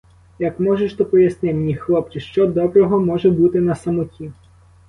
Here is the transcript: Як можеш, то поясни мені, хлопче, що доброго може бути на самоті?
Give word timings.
Як 0.39 0.59
можеш, 0.59 0.93
то 0.93 1.05
поясни 1.05 1.53
мені, 1.53 1.75
хлопче, 1.75 2.19
що 2.19 2.47
доброго 2.47 2.99
може 2.99 3.29
бути 3.29 3.61
на 3.61 3.75
самоті? 3.75 4.31